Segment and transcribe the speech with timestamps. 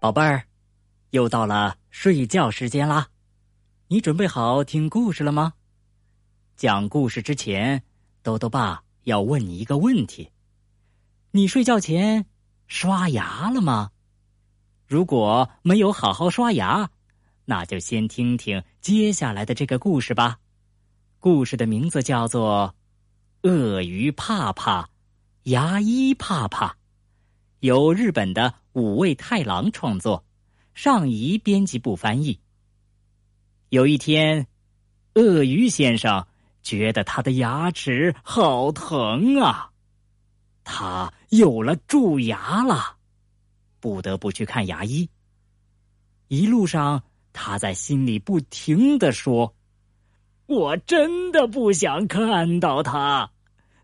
[0.00, 0.46] 宝贝儿，
[1.10, 3.08] 又到了睡觉时间啦，
[3.88, 5.52] 你准备好听故事了吗？
[6.56, 7.82] 讲故事之前，
[8.22, 10.30] 豆豆爸要问你一个问题：
[11.32, 12.24] 你睡觉前
[12.66, 13.90] 刷牙了吗？
[14.86, 16.88] 如果没有好好刷牙，
[17.44, 20.38] 那就先听听接下来的这个故事吧。
[21.18, 22.74] 故事的名字叫做
[23.50, 24.88] 《鳄鱼怕怕，
[25.42, 26.68] 牙医怕怕》。
[27.60, 30.24] 由日本的五味太郎创作，
[30.72, 32.40] 上仪编辑部翻译。
[33.68, 34.46] 有一天，
[35.14, 36.26] 鳄鱼先生
[36.62, 39.72] 觉得他的牙齿好疼啊，
[40.64, 42.96] 他有了蛀牙了，
[43.78, 45.10] 不得不去看牙医。
[46.28, 47.02] 一路上，
[47.34, 49.54] 他在心里不停的说
[50.46, 53.32] ：“我真的不想看到他，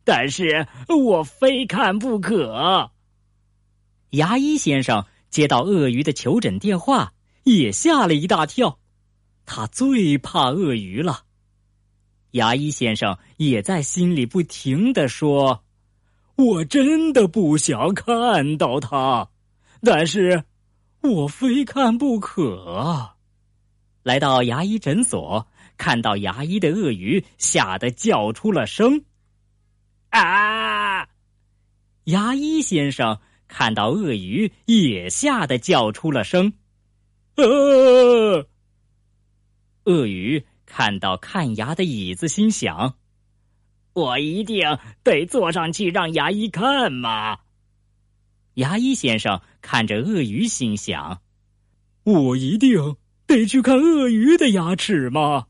[0.02, 2.90] 但是我非看不可。”
[4.10, 7.12] 牙医先生接到鳄鱼的求诊电话，
[7.44, 8.78] 也吓了一大跳。
[9.44, 11.24] 他最怕鳄鱼了。
[12.32, 15.64] 牙医先生也在心里不停的说
[16.36, 19.30] ：“我真的不想看到他，
[19.82, 20.44] 但是
[21.02, 23.14] 我非看不可。”
[24.02, 29.04] 来到牙医诊所，看到牙医的鳄鱼，吓得叫出了声
[30.10, 31.08] ：“啊！”
[32.04, 33.20] 牙医先生。
[33.48, 36.52] 看到鳄鱼，也吓得叫出了声
[37.36, 38.48] ：“呃！”
[39.84, 42.96] 鳄鱼看到看牙的椅子，心想
[43.94, 47.38] ：“我一定得坐上去让牙医看嘛。”
[48.54, 51.20] 牙医先生看着鳄鱼，心想
[52.04, 55.46] ：“我一定得去看鳄鱼的牙齿吗？”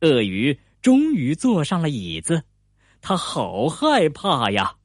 [0.00, 2.44] 鳄鱼终于坐上了椅子，
[3.00, 4.76] 他好害怕呀。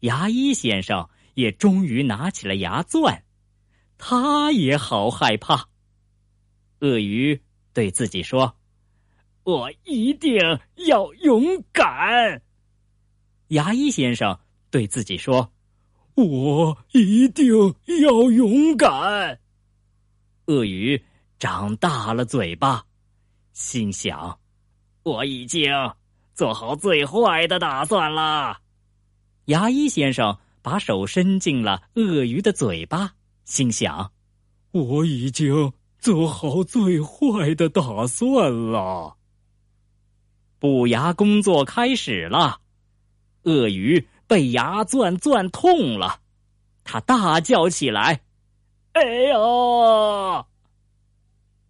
[0.00, 3.22] 牙医先生也终于拿起了牙钻，
[3.98, 5.68] 他也好害怕。
[6.80, 8.56] 鳄鱼对自己说
[9.44, 10.38] ：“我一定
[10.86, 12.42] 要勇敢。”
[13.48, 14.38] 牙医先生
[14.70, 15.52] 对自己说
[16.14, 17.46] ：“我一定
[18.02, 19.40] 要勇敢。”
[20.46, 21.02] 鳄鱼
[21.38, 22.84] 张大了嘴巴，
[23.52, 24.38] 心想
[25.02, 25.70] ：“我已经
[26.34, 28.60] 做好最坏的打算了。”
[29.46, 33.14] 牙医先生把手伸进了鳄鱼的嘴巴，
[33.44, 34.12] 心想
[34.72, 39.16] ：“我已经做好最坏的打算了。”
[40.58, 42.60] 补牙工作开始了，
[43.44, 46.20] 鳄鱼被牙钻钻痛了，
[46.82, 48.22] 他大叫起来
[48.94, 50.44] ：“哎呦！”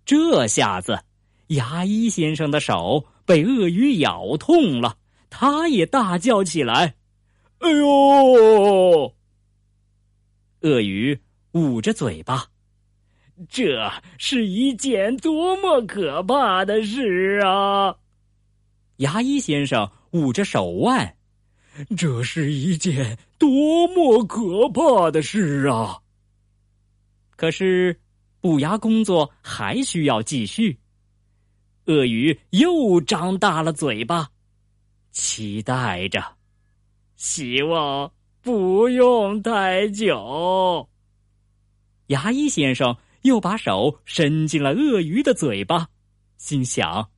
[0.06, 1.04] 这下子，
[1.48, 4.96] 牙医先生的手被鳄鱼咬痛了，
[5.28, 6.95] 他也大叫起来。
[7.58, 9.14] 哎呦！
[10.60, 11.18] 鳄鱼
[11.52, 12.46] 捂着嘴巴，
[13.48, 17.96] 这是一件多么可怕的事啊！
[18.96, 21.16] 牙医先生捂着手腕，
[21.96, 25.98] 这是一件多么可怕的事啊！
[27.36, 28.00] 可是
[28.40, 30.78] 补牙工作还需要继续。
[31.86, 34.28] 鳄鱼又张大了嘴巴，
[35.12, 36.35] 期待着。
[37.16, 38.12] 希望
[38.42, 40.88] 不用太久。
[42.08, 45.88] 牙医先生又把手伸进了鳄鱼的嘴巴，
[46.36, 47.10] 心想：“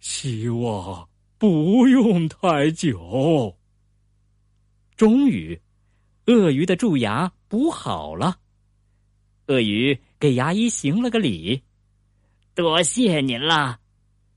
[0.00, 1.08] 希望
[1.38, 3.56] 不用太久。”
[4.96, 5.60] 终于，
[6.26, 8.38] 鳄鱼的蛀牙补好了。
[9.48, 11.62] 鳄鱼给牙医行了个礼
[12.56, 13.78] ：“多谢您了，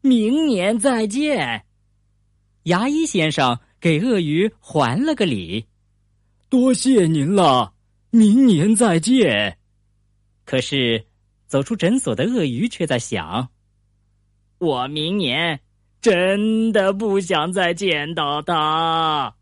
[0.02, 1.66] 明年再见。”
[2.64, 3.58] 牙医先生。
[3.86, 5.68] 给鳄鱼还了个礼，
[6.50, 7.76] 多谢您了，
[8.10, 9.60] 明年再见。
[10.44, 11.06] 可是，
[11.46, 13.48] 走出诊所的鳄鱼却在想：
[14.58, 15.60] 我明年
[16.02, 19.36] 真的不想再见到他。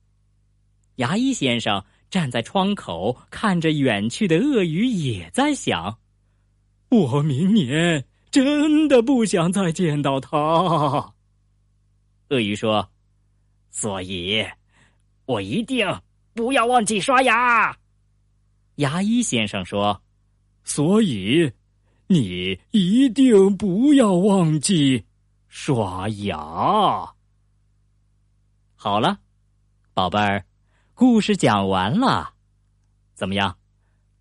[0.97, 1.81] 牙医先生
[2.11, 5.99] 站在窗口，看着远去的鳄鱼，也在想：
[6.89, 11.13] 我明年真的不想再见到他。
[12.27, 12.89] 鳄鱼说。
[13.73, 14.47] 所以，
[15.25, 15.99] 我一定
[16.33, 17.75] 不要忘记刷牙。
[18.75, 19.99] 牙医先生说
[20.63, 21.51] ：“所以，
[22.05, 25.03] 你一定不要忘记
[25.47, 26.37] 刷牙。”
[28.77, 29.17] 好了，
[29.93, 30.45] 宝贝儿，
[30.93, 32.35] 故事讲完了，
[33.15, 33.57] 怎么样？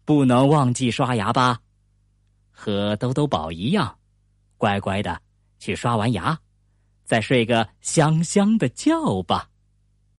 [0.06, 1.60] 不能忘记刷牙吧？
[2.50, 3.98] 和兜兜宝一样，
[4.56, 5.20] 乖乖的
[5.58, 6.40] 去刷完牙。
[7.12, 9.51] 再睡个香香的觉吧。